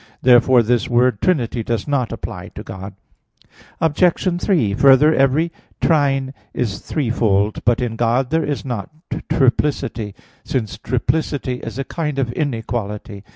Therefore 0.23 0.63
this 0.63 0.89
word 0.89 1.21
"trinity" 1.21 1.61
does 1.61 1.87
not 1.87 2.11
apply 2.11 2.47
to 2.55 2.63
God. 2.63 2.95
Obj. 3.79 4.41
3: 4.41 4.73
Further, 4.73 5.13
every 5.13 5.51
trine 5.79 6.33
is 6.55 6.79
threefold. 6.79 7.63
But 7.65 7.81
in 7.83 7.97
God 7.97 8.31
there 8.31 8.43
is 8.43 8.65
not 8.65 8.89
triplicity; 9.29 10.15
since 10.43 10.79
triplicity 10.79 11.57
is 11.59 11.77
a 11.77 11.83
kind 11.83 12.17
of 12.17 12.31
inequality. 12.33 13.23